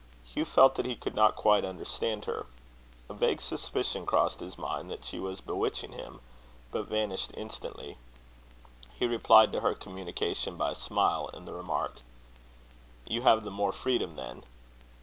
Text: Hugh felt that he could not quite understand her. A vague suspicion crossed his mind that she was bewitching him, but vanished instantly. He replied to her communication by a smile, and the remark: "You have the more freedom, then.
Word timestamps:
Hugh 0.25 0.45
felt 0.45 0.73
that 0.73 0.85
he 0.87 0.95
could 0.95 1.13
not 1.13 1.35
quite 1.35 1.63
understand 1.63 2.25
her. 2.25 2.47
A 3.07 3.13
vague 3.13 3.39
suspicion 3.39 4.07
crossed 4.07 4.39
his 4.39 4.57
mind 4.57 4.89
that 4.89 5.05
she 5.05 5.19
was 5.19 5.41
bewitching 5.41 5.91
him, 5.91 6.21
but 6.71 6.87
vanished 6.87 7.29
instantly. 7.35 7.99
He 8.97 9.05
replied 9.05 9.51
to 9.51 9.59
her 9.61 9.75
communication 9.75 10.57
by 10.57 10.71
a 10.71 10.73
smile, 10.73 11.29
and 11.35 11.47
the 11.47 11.53
remark: 11.53 11.99
"You 13.07 13.21
have 13.21 13.43
the 13.43 13.51
more 13.51 13.71
freedom, 13.71 14.15
then. 14.15 14.43